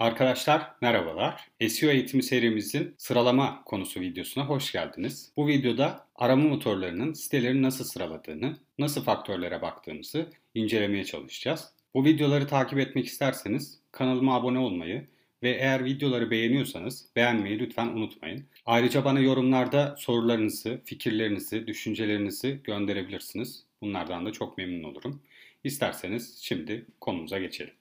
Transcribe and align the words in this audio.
Arkadaşlar 0.00 0.70
merhabalar. 0.80 1.48
SEO 1.68 1.90
eğitimi 1.90 2.22
serimizin 2.22 2.94
sıralama 2.98 3.64
konusu 3.64 4.00
videosuna 4.00 4.44
hoş 4.44 4.72
geldiniz. 4.72 5.32
Bu 5.36 5.48
videoda 5.48 6.06
arama 6.14 6.48
motorlarının 6.48 7.12
siteleri 7.12 7.62
nasıl 7.62 7.84
sıraladığını, 7.84 8.56
nasıl 8.78 9.04
faktörlere 9.04 9.62
baktığımızı 9.62 10.26
incelemeye 10.54 11.04
çalışacağız. 11.04 11.72
Bu 11.94 12.04
videoları 12.04 12.46
takip 12.46 12.78
etmek 12.78 13.06
isterseniz 13.06 13.78
kanalıma 13.92 14.36
abone 14.36 14.58
olmayı 14.58 15.08
ve 15.42 15.50
eğer 15.50 15.84
videoları 15.84 16.30
beğeniyorsanız 16.30 17.06
beğenmeyi 17.16 17.58
lütfen 17.58 17.86
unutmayın. 17.86 18.44
Ayrıca 18.66 19.04
bana 19.04 19.20
yorumlarda 19.20 19.94
sorularınızı, 19.98 20.80
fikirlerinizi, 20.84 21.66
düşüncelerinizi 21.66 22.60
gönderebilirsiniz. 22.64 23.64
Bunlardan 23.82 24.26
da 24.26 24.32
çok 24.32 24.58
memnun 24.58 24.84
olurum. 24.84 25.22
İsterseniz 25.64 26.38
şimdi 26.42 26.86
konumuza 27.00 27.38
geçelim. 27.38 27.74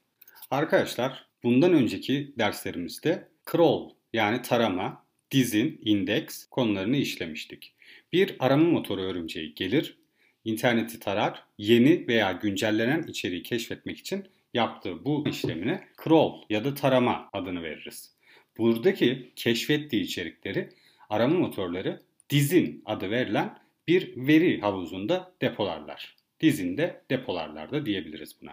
Arkadaşlar 0.51 1.28
bundan 1.43 1.73
önceki 1.73 2.33
derslerimizde 2.37 3.27
crawl 3.51 3.93
yani 4.13 4.41
tarama, 4.41 5.05
dizin, 5.31 5.81
indeks 5.85 6.45
konularını 6.45 6.97
işlemiştik. 6.97 7.75
Bir 8.13 8.35
arama 8.39 8.69
motoru 8.69 9.01
örümceği 9.01 9.55
gelir, 9.55 9.97
interneti 10.45 10.99
tarar, 10.99 11.43
yeni 11.57 12.07
veya 12.07 12.31
güncellenen 12.31 13.03
içeriği 13.03 13.43
keşfetmek 13.43 13.97
için 13.97 14.25
yaptığı 14.53 15.05
bu 15.05 15.27
işlemine 15.27 15.87
crawl 16.03 16.53
ya 16.53 16.65
da 16.65 16.73
tarama 16.73 17.29
adını 17.33 17.63
veririz. 17.63 18.13
Buradaki 18.57 19.31
keşfettiği 19.35 20.03
içerikleri 20.03 20.69
arama 21.09 21.39
motorları 21.39 22.01
dizin 22.29 22.83
adı 22.85 23.11
verilen 23.11 23.57
bir 23.87 24.27
veri 24.27 24.61
havuzunda 24.61 25.33
depolarlar. 25.41 26.15
Dizinde 26.41 27.01
depolarlar 27.09 27.71
da 27.71 27.85
diyebiliriz 27.85 28.35
buna. 28.41 28.51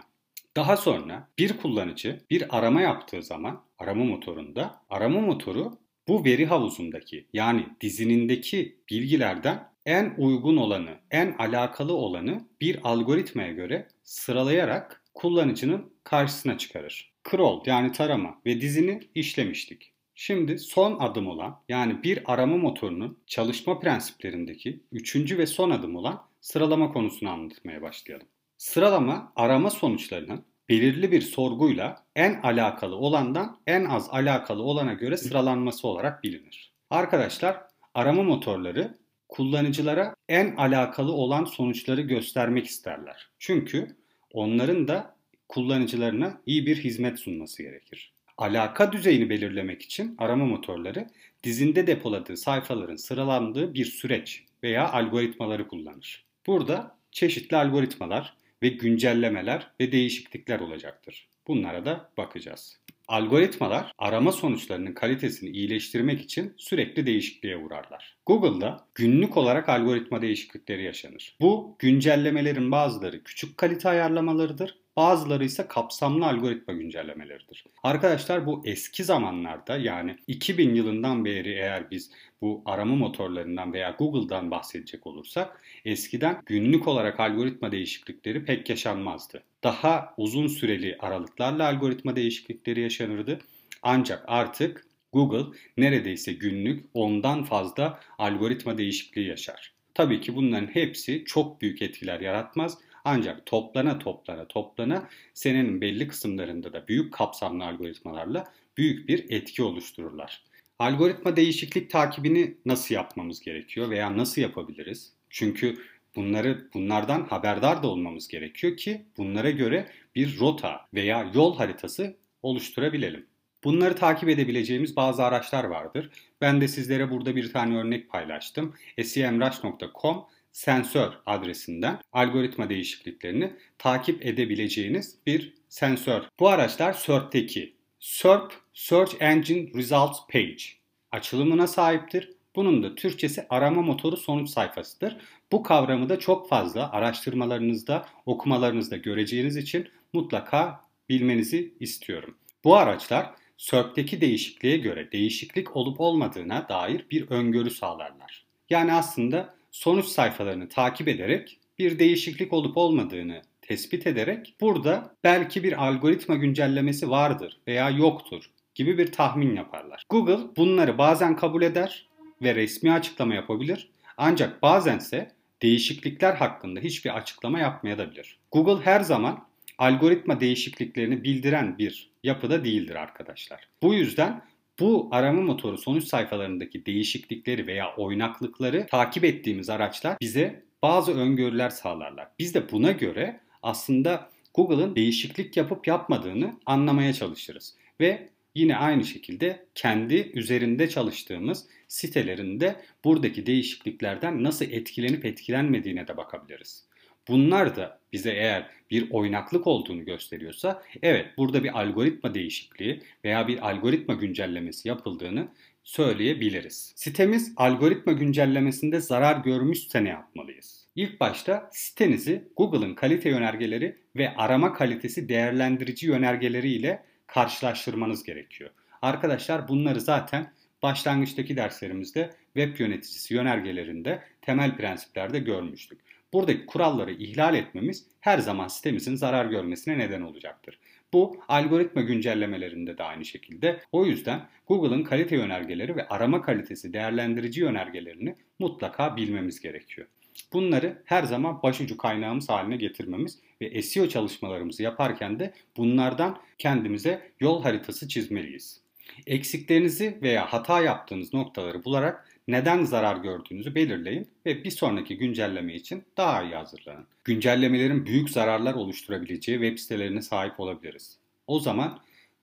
Daha 0.57 0.77
sonra 0.77 1.27
bir 1.37 1.57
kullanıcı 1.57 2.19
bir 2.29 2.57
arama 2.57 2.81
yaptığı 2.81 3.23
zaman 3.23 3.63
arama 3.79 4.03
motorunda 4.03 4.81
arama 4.89 5.19
motoru 5.19 5.77
bu 6.07 6.25
veri 6.25 6.45
havuzundaki 6.45 7.25
yani 7.33 7.67
dizinindeki 7.81 8.77
bilgilerden 8.89 9.69
en 9.85 10.15
uygun 10.17 10.57
olanı, 10.57 10.99
en 11.11 11.35
alakalı 11.39 11.93
olanı 11.93 12.45
bir 12.61 12.79
algoritmaya 12.83 13.51
göre 13.51 13.87
sıralayarak 14.03 15.03
kullanıcının 15.13 15.93
karşısına 16.03 16.57
çıkarır. 16.57 17.13
Crawl 17.31 17.69
yani 17.69 17.91
tarama 17.91 18.41
ve 18.45 18.61
dizini 18.61 18.99
işlemiştik. 19.15 19.93
Şimdi 20.15 20.59
son 20.59 20.99
adım 20.99 21.27
olan 21.27 21.59
yani 21.69 22.03
bir 22.03 22.33
arama 22.33 22.57
motorunun 22.57 23.17
çalışma 23.27 23.79
prensiplerindeki 23.79 24.83
üçüncü 24.91 25.37
ve 25.37 25.45
son 25.45 25.69
adım 25.69 25.95
olan 25.95 26.21
sıralama 26.41 26.93
konusunu 26.93 27.29
anlatmaya 27.29 27.81
başlayalım. 27.81 28.27
Sıralama 28.57 29.33
arama 29.35 29.69
sonuçlarının 29.69 30.45
belirli 30.69 31.11
bir 31.11 31.21
sorguyla 31.21 32.05
en 32.15 32.41
alakalı 32.41 32.95
olandan 32.95 33.57
en 33.67 33.85
az 33.85 34.09
alakalı 34.09 34.63
olana 34.63 34.93
göre 34.93 35.17
sıralanması 35.17 35.87
olarak 35.87 36.23
bilinir. 36.23 36.73
Arkadaşlar 36.89 37.61
arama 37.93 38.23
motorları 38.23 38.97
kullanıcılara 39.29 40.15
en 40.29 40.55
alakalı 40.55 41.11
olan 41.11 41.45
sonuçları 41.45 42.01
göstermek 42.01 42.65
isterler. 42.65 43.29
Çünkü 43.39 43.95
onların 44.31 44.87
da 44.87 45.15
kullanıcılarına 45.49 46.41
iyi 46.45 46.65
bir 46.65 46.77
hizmet 46.77 47.19
sunması 47.19 47.63
gerekir. 47.63 48.13
Alaka 48.37 48.91
düzeyini 48.91 49.29
belirlemek 49.29 49.81
için 49.81 50.15
arama 50.17 50.45
motorları 50.45 51.07
dizinde 51.43 51.87
depoladığı 51.87 52.37
sayfaların 52.37 52.95
sıralandığı 52.95 53.73
bir 53.73 53.85
süreç 53.85 54.43
veya 54.63 54.91
algoritmaları 54.91 55.67
kullanır. 55.67 56.25
Burada 56.47 56.97
çeşitli 57.11 57.57
algoritmalar 57.57 58.36
ve 58.63 58.69
güncellemeler 58.69 59.71
ve 59.79 59.91
değişiklikler 59.91 60.59
olacaktır. 60.59 61.29
Bunlara 61.47 61.85
da 61.85 62.09
bakacağız. 62.17 62.79
Algoritmalar 63.07 63.91
arama 63.97 64.31
sonuçlarının 64.31 64.93
kalitesini 64.93 65.49
iyileştirmek 65.49 66.21
için 66.21 66.53
sürekli 66.57 67.05
değişikliğe 67.05 67.57
uğrarlar. 67.57 68.17
Google'da 68.25 68.87
günlük 68.95 69.37
olarak 69.37 69.69
algoritma 69.69 70.21
değişiklikleri 70.21 70.83
yaşanır. 70.83 71.37
Bu 71.41 71.75
güncellemelerin 71.79 72.71
bazıları 72.71 73.23
küçük 73.23 73.57
kalite 73.57 73.89
ayarlamalarıdır 73.89 74.77
Bazıları 74.97 75.45
ise 75.45 75.67
kapsamlı 75.67 76.25
algoritma 76.25 76.73
güncellemeleridir. 76.73 77.65
Arkadaşlar 77.83 78.45
bu 78.45 78.61
eski 78.65 79.03
zamanlarda 79.03 79.77
yani 79.77 80.15
2000 80.27 80.75
yılından 80.75 81.25
beri 81.25 81.49
eğer 81.49 81.91
biz 81.91 82.11
bu 82.41 82.61
arama 82.65 82.95
motorlarından 82.95 83.73
veya 83.73 83.95
Google'dan 83.99 84.51
bahsedecek 84.51 85.07
olursak 85.07 85.61
eskiden 85.85 86.41
günlük 86.45 86.87
olarak 86.87 87.19
algoritma 87.19 87.71
değişiklikleri 87.71 88.45
pek 88.45 88.69
yaşanmazdı. 88.69 89.43
Daha 89.63 90.13
uzun 90.17 90.47
süreli 90.47 90.95
aralıklarla 90.99 91.67
algoritma 91.67 92.15
değişiklikleri 92.15 92.81
yaşanırdı. 92.81 93.39
Ancak 93.81 94.23
artık 94.27 94.85
Google 95.13 95.57
neredeyse 95.77 96.33
günlük 96.33 96.85
ondan 96.93 97.43
fazla 97.43 97.99
algoritma 98.17 98.77
değişikliği 98.77 99.27
yaşar. 99.27 99.73
Tabii 99.93 100.21
ki 100.21 100.35
bunların 100.35 100.67
hepsi 100.67 101.23
çok 101.25 101.61
büyük 101.61 101.81
etkiler 101.81 102.19
yaratmaz 102.19 102.77
ancak 103.07 103.45
toplana 103.45 103.99
toplana 103.99 104.47
toplana 104.47 105.09
senenin 105.33 105.81
belli 105.81 106.07
kısımlarında 106.07 106.73
da 106.73 106.87
büyük 106.87 107.13
kapsamlı 107.13 107.65
algoritmalarla 107.65 108.53
büyük 108.77 109.09
bir 109.09 109.25
etki 109.29 109.63
oluştururlar. 109.63 110.43
Algoritma 110.79 111.35
değişiklik 111.35 111.89
takibini 111.89 112.57
nasıl 112.65 112.95
yapmamız 112.95 113.39
gerekiyor 113.39 113.89
veya 113.89 114.17
nasıl 114.17 114.41
yapabiliriz? 114.41 115.13
Çünkü 115.29 115.77
bunları 116.15 116.69
bunlardan 116.73 117.23
haberdar 117.23 117.83
da 117.83 117.87
olmamız 117.87 118.27
gerekiyor 118.27 118.77
ki 118.77 119.05
bunlara 119.17 119.49
göre 119.49 119.91
bir 120.15 120.39
rota 120.39 120.87
veya 120.93 121.31
yol 121.33 121.57
haritası 121.57 122.17
oluşturabilelim. 122.43 123.25
Bunları 123.63 123.95
takip 123.95 124.29
edebileceğimiz 124.29 124.95
bazı 124.95 125.23
araçlar 125.23 125.63
vardır. 125.63 126.09
Ben 126.41 126.61
de 126.61 126.67
sizlere 126.67 127.11
burada 127.11 127.35
bir 127.35 127.53
tane 127.53 127.77
örnek 127.77 128.09
paylaştım. 128.09 128.75
semrush.com 129.03 130.25
sensör 130.57 131.13
adresinden 131.25 131.99
algoritma 132.11 132.69
değişikliklerini 132.69 133.53
takip 133.77 134.25
edebileceğiniz 134.25 135.17
bir 135.25 135.53
sensör. 135.69 136.21
Bu 136.39 136.49
araçlar 136.49 136.93
SERP'teki 136.93 137.75
SERP 137.99 138.53
Search 138.73 139.15
Engine 139.19 139.69
Results 139.75 140.19
Page 140.31 140.63
açılımına 141.11 141.67
sahiptir. 141.67 142.31
Bunun 142.55 142.83
da 142.83 142.95
Türkçesi 142.95 143.45
arama 143.49 143.81
motoru 143.81 144.17
sonuç 144.17 144.49
sayfasıdır. 144.49 145.17
Bu 145.51 145.63
kavramı 145.63 146.09
da 146.09 146.19
çok 146.19 146.49
fazla 146.49 146.91
araştırmalarınızda, 146.91 148.05
okumalarınızda 148.25 148.97
göreceğiniz 148.97 149.57
için 149.57 149.89
mutlaka 150.13 150.81
bilmenizi 151.09 151.73
istiyorum. 151.79 152.37
Bu 152.63 152.75
araçlar 152.75 153.29
SERP'teki 153.57 154.21
değişikliğe 154.21 154.77
göre 154.77 155.11
değişiklik 155.11 155.75
olup 155.75 156.01
olmadığına 156.01 156.69
dair 156.69 157.05
bir 157.11 157.29
öngörü 157.29 157.69
sağlarlar. 157.69 158.45
Yani 158.69 158.93
aslında 158.93 159.56
sonuç 159.71 160.05
sayfalarını 160.05 160.69
takip 160.69 161.07
ederek 161.07 161.59
bir 161.79 161.99
değişiklik 161.99 162.53
olup 162.53 162.77
olmadığını 162.77 163.41
tespit 163.61 164.07
ederek 164.07 164.55
burada 164.61 165.15
belki 165.23 165.63
bir 165.63 165.85
algoritma 165.85 166.35
güncellemesi 166.35 167.09
vardır 167.09 167.57
veya 167.67 167.89
yoktur 167.89 168.51
gibi 168.75 168.97
bir 168.97 169.11
tahmin 169.11 169.55
yaparlar. 169.55 170.03
Google 170.09 170.55
bunları 170.57 170.97
bazen 170.97 171.35
kabul 171.35 171.61
eder 171.61 172.07
ve 172.41 172.55
resmi 172.55 172.91
açıklama 172.91 173.35
yapabilir. 173.35 173.89
Ancak 174.17 174.61
bazense 174.61 175.31
değişiklikler 175.61 176.33
hakkında 176.33 176.79
hiçbir 176.79 177.17
açıklama 177.17 177.59
yapmayabilir. 177.59 178.37
Google 178.51 178.85
her 178.85 179.01
zaman 179.01 179.47
algoritma 179.77 180.39
değişikliklerini 180.39 181.23
bildiren 181.23 181.77
bir 181.77 182.09
yapıda 182.23 182.63
değildir 182.63 182.95
arkadaşlar. 182.95 183.67
Bu 183.81 183.93
yüzden 183.93 184.41
bu 184.79 185.09
arama 185.11 185.41
motoru 185.41 185.77
sonuç 185.77 186.03
sayfalarındaki 186.03 186.85
değişiklikleri 186.85 187.67
veya 187.67 187.95
oynaklıkları 187.95 188.87
takip 188.87 189.23
ettiğimiz 189.23 189.69
araçlar 189.69 190.17
bize 190.21 190.63
bazı 190.81 191.13
öngörüler 191.13 191.69
sağlarlar. 191.69 192.27
Biz 192.39 192.53
de 192.53 192.71
buna 192.71 192.91
göre 192.91 193.39
aslında 193.63 194.29
Google'ın 194.53 194.95
değişiklik 194.95 195.57
yapıp 195.57 195.87
yapmadığını 195.87 196.59
anlamaya 196.65 197.13
çalışırız. 197.13 197.75
Ve 197.99 198.29
yine 198.55 198.77
aynı 198.77 199.03
şekilde 199.03 199.65
kendi 199.75 200.31
üzerinde 200.33 200.89
çalıştığımız 200.89 201.67
sitelerinde 201.87 202.75
buradaki 203.03 203.45
değişikliklerden 203.45 204.43
nasıl 204.43 204.65
etkilenip 204.65 205.25
etkilenmediğine 205.25 206.07
de 206.07 206.17
bakabiliriz. 206.17 206.86
Bunlar 207.27 207.75
da 207.75 207.99
bize 208.13 208.31
eğer 208.31 208.69
bir 208.91 209.11
oynaklık 209.11 209.67
olduğunu 209.67 210.05
gösteriyorsa 210.05 210.83
evet 211.01 211.25
burada 211.37 211.63
bir 211.63 211.79
algoritma 211.79 212.33
değişikliği 212.33 213.01
veya 213.23 213.47
bir 213.47 213.69
algoritma 213.69 214.13
güncellemesi 214.13 214.87
yapıldığını 214.87 215.47
söyleyebiliriz. 215.83 216.93
Sitemiz 216.95 217.53
algoritma 217.57 218.13
güncellemesinde 218.13 218.99
zarar 218.99 219.43
görmüşse 219.43 220.03
ne 220.03 220.09
yapmalıyız? 220.09 220.87
İlk 220.95 221.19
başta 221.19 221.69
sitenizi 221.71 222.47
Google'ın 222.57 222.95
kalite 222.95 223.29
yönergeleri 223.29 223.95
ve 224.15 224.35
arama 224.35 224.73
kalitesi 224.73 225.29
değerlendirici 225.29 226.07
yönergeleri 226.07 226.69
ile 226.69 227.03
karşılaştırmanız 227.27 228.23
gerekiyor. 228.23 228.69
Arkadaşlar 229.01 229.67
bunları 229.67 230.01
zaten 230.01 230.53
başlangıçtaki 230.83 231.57
derslerimizde 231.57 232.29
web 232.53 232.79
yöneticisi 232.79 233.33
yönergelerinde 233.33 234.23
temel 234.41 234.77
prensiplerde 234.77 235.39
görmüştük. 235.39 236.06
Buradaki 236.33 236.65
kuralları 236.65 237.11
ihlal 237.11 237.55
etmemiz 237.55 238.05
her 238.19 238.39
zaman 238.39 238.67
sitemizin 238.67 239.15
zarar 239.15 239.45
görmesine 239.45 239.97
neden 239.97 240.21
olacaktır. 240.21 240.79
Bu 241.13 241.37
algoritma 241.47 242.01
güncellemelerinde 242.01 242.97
de 242.97 243.03
aynı 243.03 243.25
şekilde. 243.25 243.79
O 243.91 244.05
yüzden 244.05 244.41
Google'ın 244.67 245.03
kalite 245.03 245.35
yönergeleri 245.35 245.95
ve 245.95 246.07
arama 246.07 246.41
kalitesi 246.41 246.93
değerlendirici 246.93 247.61
yönergelerini 247.61 248.35
mutlaka 248.59 249.17
bilmemiz 249.17 249.59
gerekiyor. 249.59 250.07
Bunları 250.53 251.01
her 251.05 251.23
zaman 251.23 251.63
başucu 251.63 251.97
kaynağımız 251.97 252.49
haline 252.49 252.77
getirmemiz 252.77 253.39
ve 253.61 253.81
SEO 253.81 254.07
çalışmalarımızı 254.07 254.83
yaparken 254.83 255.39
de 255.39 255.53
bunlardan 255.77 256.39
kendimize 256.57 257.31
yol 257.39 257.63
haritası 257.63 258.07
çizmeliyiz. 258.07 258.81
Eksiklerinizi 259.27 260.17
veya 260.21 260.53
hata 260.53 260.81
yaptığınız 260.81 261.33
noktaları 261.33 261.85
bularak 261.85 262.36
neden 262.47 262.83
zarar 262.83 263.17
gördüğünüzü 263.17 263.75
belirleyin 263.75 264.27
ve 264.45 264.63
bir 264.63 264.71
sonraki 264.71 265.17
güncelleme 265.17 265.75
için 265.75 266.03
daha 266.17 266.43
iyi 266.43 266.55
hazırlanın. 266.55 267.07
Güncellemelerin 267.23 268.05
büyük 268.05 268.29
zararlar 268.29 268.73
oluşturabileceği 268.73 269.59
web 269.59 269.77
sitelerine 269.77 270.21
sahip 270.21 270.59
olabiliriz. 270.59 271.17
O 271.47 271.59
zaman 271.59 271.99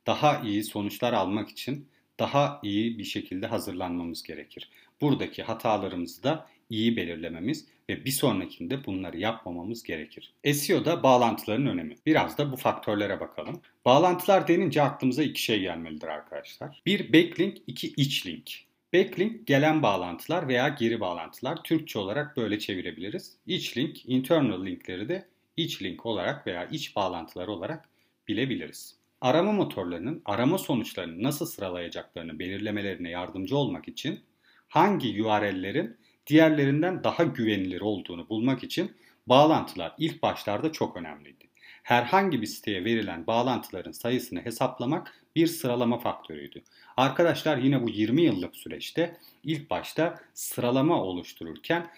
daha 0.06 0.40
iyi 0.40 0.64
sonuçlar 0.64 1.12
almak 1.12 1.48
için 1.48 1.88
daha 2.18 2.60
iyi 2.62 2.98
bir 2.98 3.04
şekilde 3.04 3.46
hazırlanmamız 3.46 4.22
gerekir. 4.22 4.70
Buradaki 5.00 5.42
hatalarımızı 5.42 6.22
da 6.22 6.46
iyi 6.70 6.96
belirlememiz 6.96 7.66
ve 7.88 8.04
bir 8.04 8.10
sonrakinde 8.10 8.84
bunları 8.86 9.18
yapmamamız 9.18 9.82
gerekir. 9.82 10.32
SEO'da 10.52 11.02
bağlantıların 11.02 11.66
önemi. 11.66 11.96
Biraz 12.06 12.38
da 12.38 12.52
bu 12.52 12.56
faktörlere 12.56 13.20
bakalım. 13.20 13.60
Bağlantılar 13.84 14.48
denince 14.48 14.82
aklımıza 14.82 15.22
iki 15.22 15.42
şey 15.42 15.60
gelmelidir 15.60 16.08
arkadaşlar. 16.08 16.82
Bir 16.86 17.12
backlink, 17.12 17.58
iki 17.66 17.88
iç 17.96 18.26
link. 18.26 18.50
Backlink 18.94 19.46
gelen 19.46 19.82
bağlantılar 19.82 20.48
veya 20.48 20.68
geri 20.68 21.00
bağlantılar 21.00 21.62
Türkçe 21.64 21.98
olarak 21.98 22.36
böyle 22.36 22.58
çevirebiliriz. 22.58 23.36
İç 23.46 23.76
link, 23.76 24.08
internal 24.08 24.66
linkleri 24.66 25.08
de 25.08 25.26
iç 25.56 25.82
link 25.82 26.06
olarak 26.06 26.46
veya 26.46 26.64
iç 26.64 26.96
bağlantılar 26.96 27.48
olarak 27.48 27.88
bilebiliriz. 28.28 28.96
Arama 29.20 29.52
motorlarının 29.52 30.22
arama 30.24 30.58
sonuçlarını 30.58 31.22
nasıl 31.22 31.46
sıralayacaklarını 31.46 32.38
belirlemelerine 32.38 33.10
yardımcı 33.10 33.56
olmak 33.56 33.88
için 33.88 34.20
hangi 34.68 35.22
URL'lerin 35.22 35.96
diğerlerinden 36.26 37.04
daha 37.04 37.22
güvenilir 37.22 37.80
olduğunu 37.80 38.28
bulmak 38.28 38.64
için 38.64 38.92
bağlantılar 39.26 39.94
ilk 39.98 40.22
başlarda 40.22 40.72
çok 40.72 40.96
önemliydi. 40.96 41.44
Herhangi 41.82 42.42
bir 42.42 42.46
siteye 42.46 42.84
verilen 42.84 43.26
bağlantıların 43.26 43.92
sayısını 43.92 44.40
hesaplamak 44.40 45.24
bir 45.36 45.46
sıralama 45.46 45.98
faktörüydü. 45.98 46.62
Arkadaşlar 46.96 47.56
yine 47.56 47.82
bu 47.82 47.90
20 47.90 48.22
yıllık 48.22 48.56
süreçte 48.56 49.16
ilk 49.42 49.70
başta 49.70 50.20
sıralama 50.34 51.02
oluştururken 51.02 51.90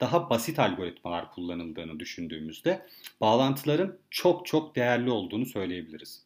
daha 0.00 0.30
basit 0.30 0.58
algoritmalar 0.58 1.30
kullanıldığını 1.30 2.00
düşündüğümüzde 2.00 2.86
bağlantıların 3.20 3.98
çok 4.10 4.46
çok 4.46 4.76
değerli 4.76 5.10
olduğunu 5.10 5.46
söyleyebiliriz. 5.46 6.22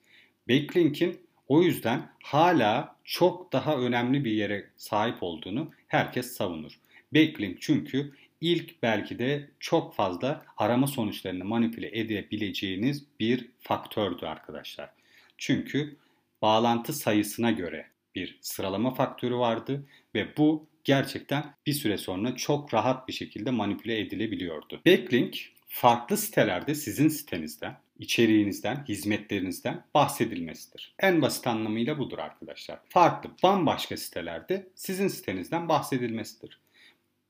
Backlink'in 0.49 1.21
o 1.49 1.63
yüzden 1.63 2.11
hala 2.23 2.97
çok 3.05 3.53
daha 3.53 3.77
önemli 3.77 4.25
bir 4.25 4.33
yere 4.33 4.71
sahip 4.77 5.23
olduğunu 5.23 5.71
herkes 5.89 6.37
savunur. 6.37 6.73
Backlink 7.15 7.63
çünkü 7.63 8.13
ilk 8.41 8.83
belki 8.83 9.19
de 9.19 9.51
çok 9.61 9.95
fazla 9.95 10.45
arama 10.57 10.87
sonuçlarını 10.87 11.45
manipüle 11.45 11.99
edebileceğiniz 11.99 13.05
bir 13.21 13.49
faktördü 13.61 14.27
arkadaşlar. 14.27 14.91
Çünkü 15.39 15.97
bağlantı 16.43 16.93
sayısına 16.93 17.51
göre 17.51 17.87
bir 18.15 18.39
sıralama 18.41 18.95
faktörü 18.95 19.37
vardı 19.37 19.87
ve 20.15 20.37
bu 20.37 20.67
gerçekten 20.85 21.55
bir 21.67 21.73
süre 21.73 21.99
sonra 21.99 22.37
çok 22.37 22.75
rahat 22.75 23.09
bir 23.09 23.13
şekilde 23.13 23.51
manipüle 23.51 24.01
edilebiliyordu. 24.01 24.81
Backlink 24.87 25.53
farklı 25.69 26.17
sitelerde 26.17 26.75
sizin 26.75 27.09
sitenizden, 27.09 27.77
içeriğinizden, 27.99 28.85
hizmetlerinizden 28.89 29.85
bahsedilmesidir. 29.95 30.95
En 30.99 31.23
basit 31.23 31.47
anlamıyla 31.47 31.99
budur 31.99 32.19
arkadaşlar. 32.19 32.79
Farklı, 32.89 33.31
bambaşka 33.43 33.97
sitelerde 33.97 34.69
sizin 34.75 35.09
sitenizden 35.09 35.69
bahsedilmesidir. 35.69 36.59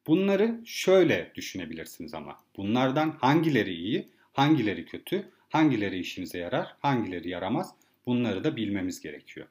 Bunları 0.06 0.60
şöyle 0.64 1.32
düşünebilirsiniz 1.34 2.14
ama. 2.14 2.38
Bunlardan 2.56 3.10
hangileri 3.10 3.74
iyi, 3.74 4.08
hangileri 4.32 4.86
kötü, 4.86 5.28
hangileri 5.48 5.98
işinize 5.98 6.38
yarar, 6.38 6.76
hangileri 6.80 7.28
yaramaz 7.28 7.74
bunları 8.06 8.44
da 8.44 8.56
bilmemiz 8.56 9.00
gerekiyor. 9.00 9.46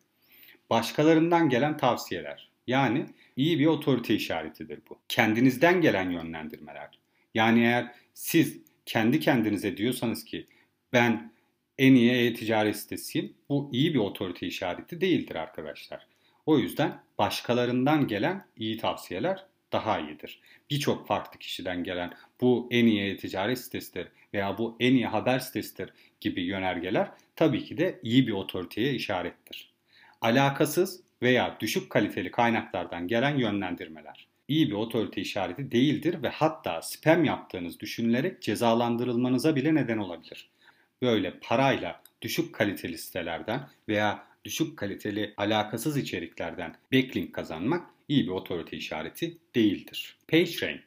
Başkalarından 0.69 1.49
gelen 1.49 1.77
tavsiyeler. 1.77 2.49
Yani 2.67 3.05
iyi 3.35 3.59
bir 3.59 3.65
otorite 3.65 4.15
işaretidir 4.15 4.79
bu. 4.89 4.99
Kendinizden 5.09 5.81
gelen 5.81 6.09
yönlendirmeler. 6.09 6.99
Yani 7.33 7.59
eğer 7.59 7.91
siz 8.13 8.61
kendi 8.85 9.19
kendinize 9.19 9.77
diyorsanız 9.77 10.25
ki 10.25 10.45
ben 10.93 11.31
en 11.77 11.95
iyi 11.95 12.11
e-ticaret 12.11 12.77
sitesiyim. 12.77 13.33
Bu 13.49 13.69
iyi 13.73 13.93
bir 13.93 13.99
otorite 13.99 14.47
işareti 14.47 15.01
değildir 15.01 15.35
arkadaşlar. 15.35 16.07
O 16.45 16.57
yüzden 16.57 16.99
başkalarından 17.17 18.07
gelen 18.07 18.45
iyi 18.57 18.77
tavsiyeler 18.77 19.45
daha 19.71 19.99
iyidir. 19.99 20.41
Birçok 20.69 21.07
farklı 21.07 21.39
kişiden 21.39 21.83
gelen 21.83 22.13
bu 22.41 22.67
en 22.71 22.85
iyi 22.85 23.01
e-ticaret 23.01 23.59
sitesidir 23.59 24.07
veya 24.33 24.57
bu 24.57 24.77
en 24.79 24.93
iyi 24.93 25.07
haber 25.07 25.39
sitesidir 25.39 25.93
gibi 26.21 26.41
yönergeler 26.41 27.11
tabii 27.35 27.65
ki 27.65 27.77
de 27.77 27.99
iyi 28.03 28.27
bir 28.27 28.31
otoriteye 28.31 28.93
işarettir. 28.93 29.76
Alakasız 30.21 31.01
veya 31.21 31.57
düşük 31.59 31.89
kaliteli 31.89 32.31
kaynaklardan 32.31 33.07
gelen 33.07 33.37
yönlendirmeler 33.37 34.27
iyi 34.47 34.69
bir 34.69 34.75
otorite 34.75 35.21
işareti 35.21 35.71
değildir 35.71 36.23
ve 36.23 36.29
hatta 36.29 36.81
spam 36.81 37.25
yaptığınız 37.25 37.79
düşünülerek 37.79 38.41
cezalandırılmanıza 38.41 39.55
bile 39.55 39.75
neden 39.75 39.97
olabilir. 39.97 40.49
Böyle 41.01 41.39
parayla 41.39 42.01
düşük 42.21 42.55
kaliteli 42.55 42.97
sitelerden 42.97 43.69
veya 43.89 44.23
düşük 44.45 44.77
kaliteli 44.77 45.33
alakasız 45.37 45.97
içeriklerden 45.97 46.75
backlink 46.93 47.33
kazanmak 47.33 47.89
iyi 48.07 48.25
bir 48.25 48.31
otorite 48.31 48.77
işareti 48.77 49.37
değildir. 49.55 50.17
PageRank 50.27 50.83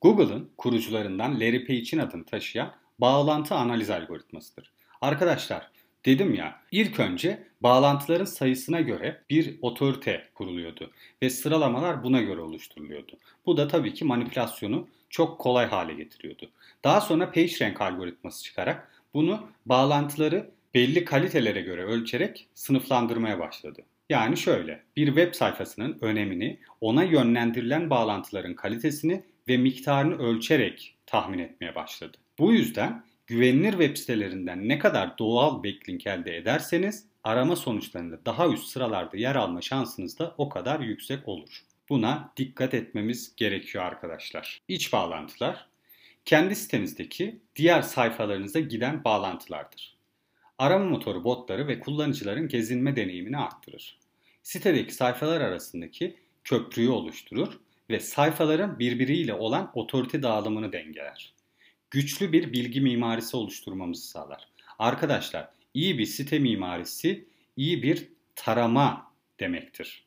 Google'ın 0.00 0.50
kurucularından 0.58 1.40
Larry 1.40 1.66
Page'in 1.66 1.98
adını 1.98 2.24
taşıyan 2.24 2.74
bağlantı 2.98 3.54
analiz 3.54 3.90
algoritmasıdır. 3.90 4.72
Arkadaşlar 5.00 5.70
dedim 6.06 6.34
ya 6.34 6.60
ilk 6.72 7.00
önce 7.00 7.46
bağlantıların 7.60 8.24
sayısına 8.24 8.80
göre 8.80 9.22
bir 9.30 9.58
otorite 9.62 10.28
kuruluyordu 10.34 10.90
ve 11.22 11.30
sıralamalar 11.30 12.04
buna 12.04 12.20
göre 12.20 12.40
oluşturuluyordu. 12.40 13.12
Bu 13.46 13.56
da 13.56 13.68
tabii 13.68 13.94
ki 13.94 14.04
manipülasyonu 14.04 14.88
çok 15.10 15.38
kolay 15.38 15.66
hale 15.66 15.94
getiriyordu. 15.94 16.50
Daha 16.84 17.00
sonra 17.00 17.32
PageRank 17.32 17.80
algoritması 17.80 18.44
çıkarak 18.44 18.90
bunu 19.14 19.48
bağlantıları 19.66 20.50
belli 20.74 21.04
kalitelere 21.04 21.60
göre 21.60 21.84
ölçerek 21.84 22.46
sınıflandırmaya 22.54 23.38
başladı. 23.38 23.82
Yani 24.08 24.36
şöyle, 24.36 24.82
bir 24.96 25.06
web 25.06 25.34
sayfasının 25.34 25.98
önemini 26.00 26.58
ona 26.80 27.02
yönlendirilen 27.02 27.90
bağlantıların 27.90 28.54
kalitesini 28.54 29.22
ve 29.48 29.56
miktarını 29.56 30.18
ölçerek 30.18 30.96
tahmin 31.06 31.38
etmeye 31.38 31.74
başladı. 31.74 32.16
Bu 32.38 32.52
yüzden 32.52 33.02
güvenilir 33.26 33.70
web 33.70 33.96
sitelerinden 33.96 34.68
ne 34.68 34.78
kadar 34.78 35.18
doğal 35.18 35.64
backlink 35.64 36.06
elde 36.06 36.36
ederseniz 36.36 37.06
arama 37.24 37.56
sonuçlarında 37.56 38.26
daha 38.26 38.48
üst 38.48 38.66
sıralarda 38.66 39.16
yer 39.16 39.34
alma 39.34 39.60
şansınız 39.60 40.18
da 40.18 40.34
o 40.38 40.48
kadar 40.48 40.80
yüksek 40.80 41.28
olur. 41.28 41.62
Buna 41.88 42.32
dikkat 42.36 42.74
etmemiz 42.74 43.36
gerekiyor 43.36 43.84
arkadaşlar. 43.84 44.60
İç 44.68 44.92
bağlantılar 44.92 45.66
kendi 46.24 46.56
sitenizdeki 46.56 47.40
diğer 47.56 47.82
sayfalarınıza 47.82 48.60
giden 48.60 49.04
bağlantılardır. 49.04 49.96
Arama 50.58 50.84
motoru 50.84 51.24
botları 51.24 51.68
ve 51.68 51.80
kullanıcıların 51.80 52.48
gezinme 52.48 52.96
deneyimini 52.96 53.38
arttırır. 53.38 53.98
Sitedeki 54.42 54.94
sayfalar 54.94 55.40
arasındaki 55.40 56.16
köprüyü 56.44 56.90
oluşturur 56.90 57.60
ve 57.90 58.00
sayfaların 58.00 58.78
birbiriyle 58.78 59.34
olan 59.34 59.70
otorite 59.74 60.22
dağılımını 60.22 60.72
dengeler. 60.72 61.35
Güçlü 61.96 62.32
bir 62.32 62.52
bilgi 62.52 62.80
mimarisi 62.80 63.36
oluşturmamızı 63.36 64.06
sağlar. 64.06 64.48
Arkadaşlar, 64.78 65.48
iyi 65.74 65.98
bir 65.98 66.06
site 66.06 66.38
mimarisi 66.38 67.24
iyi 67.56 67.82
bir 67.82 68.08
tarama 68.34 69.12
demektir. 69.40 70.04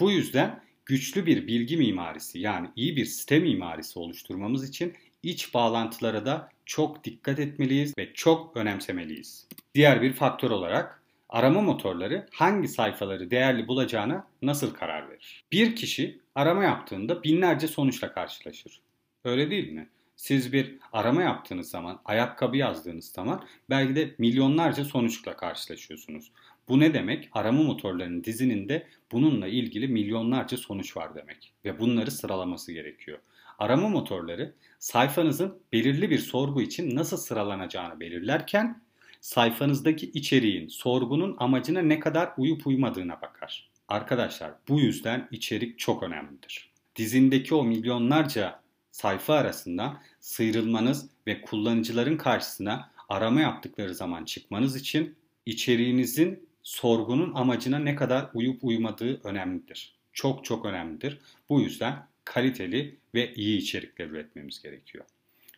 Bu 0.00 0.10
yüzden 0.10 0.62
güçlü 0.86 1.26
bir 1.26 1.46
bilgi 1.46 1.76
mimarisi 1.76 2.38
yani 2.38 2.68
iyi 2.76 2.96
bir 2.96 3.04
site 3.04 3.38
mimarisi 3.38 3.98
oluşturmamız 3.98 4.68
için 4.68 4.94
iç 5.22 5.54
bağlantılara 5.54 6.26
da 6.26 6.48
çok 6.66 7.04
dikkat 7.04 7.38
etmeliyiz 7.38 7.98
ve 7.98 8.12
çok 8.14 8.56
önemsemeliyiz. 8.56 9.48
Diğer 9.74 10.02
bir 10.02 10.12
faktör 10.12 10.50
olarak 10.50 11.02
arama 11.28 11.60
motorları 11.60 12.26
hangi 12.32 12.68
sayfaları 12.68 13.30
değerli 13.30 13.68
bulacağına 13.68 14.26
nasıl 14.42 14.74
karar 14.74 15.10
verir? 15.10 15.44
Bir 15.52 15.76
kişi 15.76 16.20
arama 16.34 16.64
yaptığında 16.64 17.22
binlerce 17.22 17.68
sonuçla 17.68 18.12
karşılaşır. 18.12 18.80
Öyle 19.24 19.50
değil 19.50 19.72
mi? 19.72 19.88
Siz 20.16 20.52
bir 20.52 20.78
arama 20.92 21.22
yaptığınız 21.22 21.70
zaman, 21.70 22.00
ayakkabı 22.04 22.56
yazdığınız 22.56 23.04
zaman 23.04 23.44
belki 23.70 23.96
de 23.96 24.14
milyonlarca 24.18 24.84
sonuçla 24.84 25.36
karşılaşıyorsunuz. 25.36 26.32
Bu 26.68 26.80
ne 26.80 26.94
demek? 26.94 27.28
Arama 27.32 27.62
motorlarının 27.62 28.24
dizininde 28.24 28.86
bununla 29.12 29.46
ilgili 29.46 29.88
milyonlarca 29.88 30.56
sonuç 30.56 30.96
var 30.96 31.14
demek 31.14 31.52
ve 31.64 31.80
bunları 31.80 32.10
sıralaması 32.10 32.72
gerekiyor. 32.72 33.18
arama 33.58 33.88
motorları 33.88 34.54
sayfanızın 34.78 35.58
belirli 35.72 36.10
bir 36.10 36.18
sorgu 36.18 36.62
için 36.62 36.96
nasıl 36.96 37.16
sıralanacağını 37.16 38.00
belirlerken 38.00 38.82
sayfanızdaki 39.20 40.06
içeriğin 40.06 40.68
sorgunun 40.68 41.36
amacına 41.38 41.82
ne 41.82 42.00
kadar 42.00 42.32
uyup 42.38 42.66
uymadığına 42.66 43.22
bakar. 43.22 43.70
Arkadaşlar 43.88 44.52
bu 44.68 44.80
yüzden 44.80 45.28
içerik 45.30 45.78
çok 45.78 46.02
önemlidir. 46.02 46.72
Dizindeki 46.96 47.54
o 47.54 47.64
milyonlarca 47.64 48.60
sayfa 48.96 49.34
arasından 49.34 49.98
sıyrılmanız 50.20 51.10
ve 51.26 51.40
kullanıcıların 51.40 52.16
karşısına 52.16 52.90
arama 53.08 53.40
yaptıkları 53.40 53.94
zaman 53.94 54.24
çıkmanız 54.24 54.76
için 54.76 55.16
içeriğinizin 55.46 56.48
sorgunun 56.62 57.34
amacına 57.34 57.78
ne 57.78 57.94
kadar 57.94 58.30
uyup 58.34 58.64
uymadığı 58.64 59.20
önemlidir. 59.24 59.98
Çok 60.12 60.44
çok 60.44 60.66
önemlidir. 60.66 61.18
Bu 61.48 61.60
yüzden 61.60 62.06
kaliteli 62.24 62.98
ve 63.14 63.34
iyi 63.34 63.58
içerikler 63.58 64.06
üretmemiz 64.06 64.62
gerekiyor. 64.62 65.04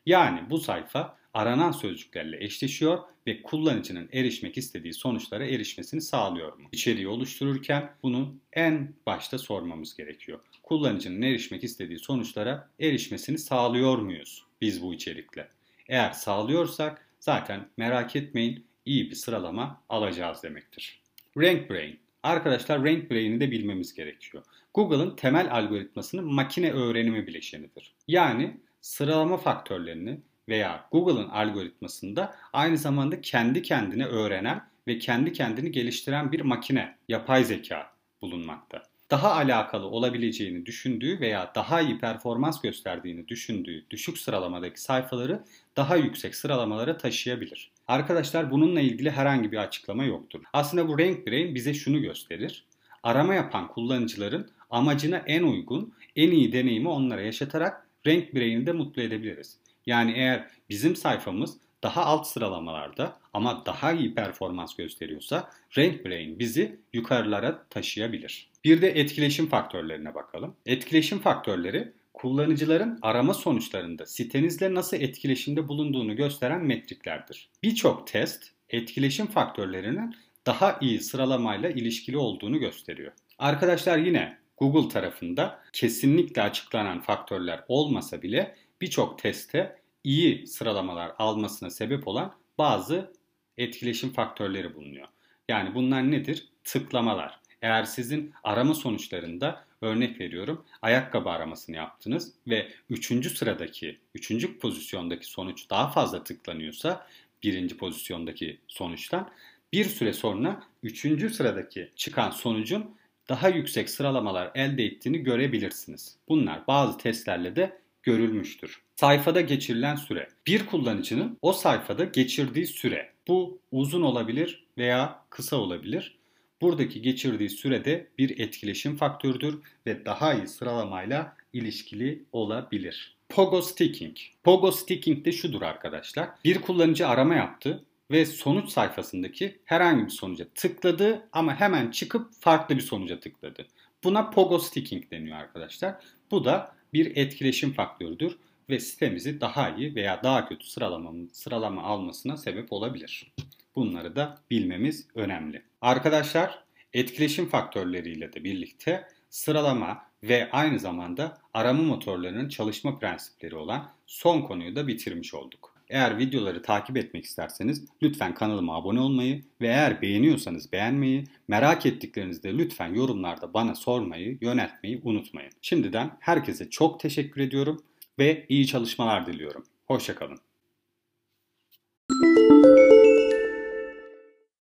Yani 0.06 0.50
bu 0.50 0.58
sayfa 0.58 1.17
aranan 1.34 1.72
sözcüklerle 1.72 2.44
eşleşiyor 2.44 2.98
ve 3.26 3.42
kullanıcının 3.42 4.08
erişmek 4.12 4.58
istediği 4.58 4.94
sonuçlara 4.94 5.46
erişmesini 5.46 6.00
sağlıyor 6.00 6.58
mu? 6.58 6.68
İçeriği 6.72 7.08
oluştururken 7.08 7.92
bunu 8.02 8.34
en 8.52 8.94
başta 9.06 9.38
sormamız 9.38 9.96
gerekiyor. 9.96 10.40
Kullanıcının 10.62 11.22
erişmek 11.22 11.64
istediği 11.64 11.98
sonuçlara 11.98 12.70
erişmesini 12.80 13.38
sağlıyor 13.38 13.98
muyuz 13.98 14.44
biz 14.60 14.82
bu 14.82 14.94
içerikle? 14.94 15.48
Eğer 15.88 16.10
sağlıyorsak 16.10 17.06
zaten 17.20 17.68
merak 17.76 18.16
etmeyin 18.16 18.66
iyi 18.84 19.10
bir 19.10 19.16
sıralama 19.16 19.82
alacağız 19.88 20.42
demektir. 20.42 21.00
Rank 21.36 21.70
Brain. 21.70 21.98
Arkadaşlar 22.22 22.84
Rank 22.84 23.10
Brain'i 23.10 23.40
de 23.40 23.50
bilmemiz 23.50 23.94
gerekiyor. 23.94 24.44
Google'ın 24.74 25.16
temel 25.16 25.52
algoritmasının 25.52 26.34
makine 26.34 26.72
öğrenimi 26.72 27.26
bileşenidir. 27.26 27.94
Yani 28.08 28.60
sıralama 28.80 29.36
faktörlerini 29.36 30.20
veya 30.48 30.84
Google'ın 30.92 31.28
algoritmasında 31.28 32.34
aynı 32.52 32.78
zamanda 32.78 33.20
kendi 33.20 33.62
kendine 33.62 34.04
öğrenen 34.04 34.62
ve 34.86 34.98
kendi 34.98 35.32
kendini 35.32 35.70
geliştiren 35.70 36.32
bir 36.32 36.40
makine, 36.40 36.96
yapay 37.08 37.44
zeka 37.44 37.90
bulunmakta. 38.22 38.82
Daha 39.10 39.34
alakalı 39.34 39.86
olabileceğini 39.86 40.66
düşündüğü 40.66 41.20
veya 41.20 41.52
daha 41.54 41.80
iyi 41.80 41.98
performans 41.98 42.60
gösterdiğini 42.60 43.28
düşündüğü 43.28 43.90
düşük 43.90 44.18
sıralamadaki 44.18 44.82
sayfaları 44.82 45.44
daha 45.76 45.96
yüksek 45.96 46.34
sıralamalara 46.34 46.96
taşıyabilir. 46.96 47.70
Arkadaşlar 47.88 48.50
bununla 48.50 48.80
ilgili 48.80 49.10
herhangi 49.10 49.52
bir 49.52 49.56
açıklama 49.56 50.04
yoktur. 50.04 50.42
Aslında 50.52 50.88
bu 50.88 50.98
Rank 50.98 51.26
Brain 51.26 51.54
bize 51.54 51.74
şunu 51.74 52.02
gösterir. 52.02 52.64
Arama 53.02 53.34
yapan 53.34 53.68
kullanıcıların 53.68 54.50
amacına 54.70 55.16
en 55.26 55.42
uygun, 55.42 55.94
en 56.16 56.30
iyi 56.30 56.52
deneyimi 56.52 56.88
onlara 56.88 57.20
yaşatarak 57.20 57.86
Rank 58.06 58.34
Brain'i 58.34 58.66
de 58.66 58.72
mutlu 58.72 59.02
edebiliriz. 59.02 59.58
Yani 59.88 60.12
eğer 60.12 60.46
bizim 60.70 60.96
sayfamız 60.96 61.56
daha 61.82 62.04
alt 62.04 62.26
sıralamalarda 62.26 63.16
ama 63.32 63.66
daha 63.66 63.92
iyi 63.92 64.14
performans 64.14 64.76
gösteriyorsa 64.76 65.50
Rank 65.78 66.04
Brain 66.04 66.38
bizi 66.38 66.78
yukarılara 66.92 67.64
taşıyabilir. 67.70 68.50
Bir 68.64 68.82
de 68.82 68.88
etkileşim 68.88 69.46
faktörlerine 69.46 70.14
bakalım. 70.14 70.54
Etkileşim 70.66 71.18
faktörleri 71.18 71.92
kullanıcıların 72.14 72.98
arama 73.02 73.34
sonuçlarında 73.34 74.06
sitenizle 74.06 74.74
nasıl 74.74 74.96
etkileşimde 74.96 75.68
bulunduğunu 75.68 76.16
gösteren 76.16 76.64
metriklerdir. 76.64 77.48
Birçok 77.62 78.06
test 78.06 78.50
etkileşim 78.70 79.26
faktörlerinin 79.26 80.14
daha 80.46 80.78
iyi 80.80 81.00
sıralamayla 81.00 81.70
ilişkili 81.70 82.16
olduğunu 82.16 82.58
gösteriyor. 82.58 83.12
Arkadaşlar 83.38 83.98
yine 83.98 84.38
Google 84.56 84.88
tarafında 84.88 85.60
kesinlikle 85.72 86.42
açıklanan 86.42 87.00
faktörler 87.00 87.64
olmasa 87.68 88.22
bile 88.22 88.54
birçok 88.80 89.18
teste 89.18 89.77
iyi 90.04 90.46
sıralamalar 90.46 91.12
almasına 91.18 91.70
sebep 91.70 92.08
olan 92.08 92.34
bazı 92.58 93.12
etkileşim 93.58 94.12
faktörleri 94.12 94.74
bulunuyor. 94.74 95.08
Yani 95.48 95.74
bunlar 95.74 96.10
nedir? 96.10 96.48
Tıklamalar. 96.64 97.40
Eğer 97.62 97.84
sizin 97.84 98.32
arama 98.44 98.74
sonuçlarında 98.74 99.64
örnek 99.80 100.20
veriyorum 100.20 100.64
ayakkabı 100.82 101.30
aramasını 101.30 101.76
yaptınız 101.76 102.32
ve 102.46 102.68
3. 102.90 103.36
sıradaki 103.38 103.98
3. 104.14 104.58
pozisyondaki 104.58 105.26
sonuç 105.26 105.70
daha 105.70 105.90
fazla 105.90 106.24
tıklanıyorsa 106.24 107.06
birinci 107.42 107.76
pozisyondaki 107.76 108.60
sonuçtan 108.68 109.30
bir 109.72 109.84
süre 109.84 110.12
sonra 110.12 110.62
3. 110.82 111.34
sıradaki 111.34 111.90
çıkan 111.96 112.30
sonucun 112.30 112.96
daha 113.28 113.48
yüksek 113.48 113.90
sıralamalar 113.90 114.50
elde 114.54 114.84
ettiğini 114.84 115.18
görebilirsiniz. 115.18 116.16
Bunlar 116.28 116.66
bazı 116.66 116.98
testlerle 116.98 117.56
de 117.56 117.78
görülmüştür. 118.02 118.87
Sayfada 119.00 119.40
geçirilen 119.40 119.96
süre. 119.96 120.28
Bir 120.46 120.66
kullanıcının 120.66 121.38
o 121.42 121.52
sayfada 121.52 122.04
geçirdiği 122.04 122.66
süre. 122.66 123.12
Bu 123.28 123.58
uzun 123.72 124.02
olabilir 124.02 124.66
veya 124.78 125.24
kısa 125.30 125.56
olabilir. 125.56 126.18
Buradaki 126.60 127.02
geçirdiği 127.02 127.50
sürede 127.50 128.08
bir 128.18 128.38
etkileşim 128.38 128.96
faktörüdür 128.96 129.58
ve 129.86 130.04
daha 130.04 130.34
iyi 130.34 130.46
sıralamayla 130.46 131.36
ilişkili 131.52 132.24
olabilir. 132.32 133.16
Pogo 133.28 133.62
Sticking. 133.62 134.16
Pogo 134.44 134.72
Sticking 134.72 135.24
de 135.24 135.32
şudur 135.32 135.62
arkadaşlar. 135.62 136.28
Bir 136.44 136.60
kullanıcı 136.60 137.08
arama 137.08 137.34
yaptı 137.34 137.84
ve 138.10 138.26
sonuç 138.26 138.68
sayfasındaki 138.68 139.58
herhangi 139.64 140.04
bir 140.04 140.10
sonuca 140.10 140.46
tıkladı 140.54 141.28
ama 141.32 141.60
hemen 141.60 141.90
çıkıp 141.90 142.32
farklı 142.40 142.76
bir 142.76 142.82
sonuca 142.82 143.20
tıkladı. 143.20 143.66
Buna 144.04 144.30
Pogo 144.30 144.58
Sticking 144.58 145.10
deniyor 145.10 145.36
arkadaşlar. 145.36 145.94
Bu 146.30 146.44
da 146.44 146.74
bir 146.92 147.16
etkileşim 147.16 147.72
faktörüdür 147.72 148.38
ve 148.70 148.80
sitemizi 148.80 149.40
daha 149.40 149.70
iyi 149.70 149.94
veya 149.94 150.22
daha 150.22 150.48
kötü 150.48 150.66
sıralama, 150.66 151.12
sıralama 151.32 151.82
almasına 151.82 152.36
sebep 152.36 152.72
olabilir. 152.72 153.32
Bunları 153.76 154.16
da 154.16 154.38
bilmemiz 154.50 155.06
önemli. 155.14 155.62
Arkadaşlar 155.80 156.64
etkileşim 156.92 157.48
faktörleriyle 157.48 158.32
de 158.32 158.44
birlikte 158.44 159.08
sıralama 159.30 160.02
ve 160.22 160.50
aynı 160.52 160.78
zamanda 160.78 161.38
arama 161.54 161.82
motorlarının 161.82 162.48
çalışma 162.48 162.98
prensipleri 162.98 163.56
olan 163.56 163.90
son 164.06 164.42
konuyu 164.42 164.76
da 164.76 164.86
bitirmiş 164.86 165.34
olduk. 165.34 165.74
Eğer 165.90 166.18
videoları 166.18 166.62
takip 166.62 166.96
etmek 166.96 167.24
isterseniz 167.24 167.84
lütfen 168.02 168.34
kanalıma 168.34 168.76
abone 168.76 169.00
olmayı 169.00 169.44
ve 169.60 169.66
eğer 169.66 170.02
beğeniyorsanız 170.02 170.72
beğenmeyi, 170.72 171.24
merak 171.48 171.86
ettiklerinizi 171.86 172.42
de 172.42 172.58
lütfen 172.58 172.94
yorumlarda 172.94 173.54
bana 173.54 173.74
sormayı, 173.74 174.38
yöneltmeyi 174.40 175.00
unutmayın. 175.04 175.52
Şimdiden 175.62 176.16
herkese 176.20 176.70
çok 176.70 177.00
teşekkür 177.00 177.40
ediyorum 177.40 177.82
ve 178.18 178.46
iyi 178.48 178.66
çalışmalar 178.66 179.26
diliyorum. 179.26 179.64
Hoşçakalın. 179.86 180.47